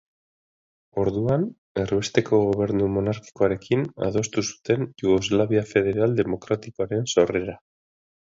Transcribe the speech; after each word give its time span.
Orduan, 1.01 1.43
erbesteko 1.81 2.39
gobernu 2.45 2.87
monarkikoarekin 2.95 3.85
adostu 4.07 4.45
zuten 4.47 4.89
Jugoslavia 5.03 5.65
Federal 5.75 6.19
Demokratikoaren 6.23 7.07
sorrera. 7.15 7.57